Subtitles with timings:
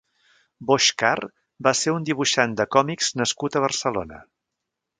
[0.69, 1.13] Boixcar
[1.67, 4.23] va ser un dibuixant de còmics nascut a Barcelona.